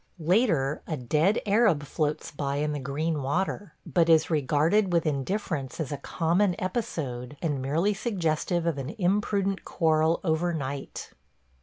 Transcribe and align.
Later 0.17 0.81
a 0.87 0.97
dead 0.97 1.39
Arab 1.45 1.83
floats 1.83 2.31
by 2.31 2.55
in 2.55 2.71
the 2.71 2.79
green 2.79 3.21
water, 3.21 3.75
but 3.85 4.09
is 4.09 4.31
regarded 4.31 4.91
with 4.91 5.05
indifference 5.05 5.79
as 5.79 5.91
a 5.91 5.97
common 5.97 6.55
episode, 6.57 7.37
and 7.39 7.61
merely 7.61 7.93
suggestive 7.93 8.65
of 8.65 8.79
an 8.79 8.95
imprudent 8.97 9.63
quarrel 9.63 10.19
overnight. 10.23 11.11